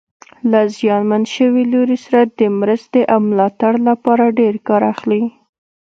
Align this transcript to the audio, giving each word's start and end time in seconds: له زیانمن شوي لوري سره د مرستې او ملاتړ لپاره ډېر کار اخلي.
له 0.51 0.61
زیانمن 0.77 1.23
شوي 1.35 1.63
لوري 1.73 1.97
سره 2.05 2.21
د 2.39 2.41
مرستې 2.59 3.01
او 3.13 3.19
ملاتړ 3.29 3.73
لپاره 3.89 4.35
ډېر 4.39 4.55
کار 4.67 4.81
اخلي. 4.93 5.23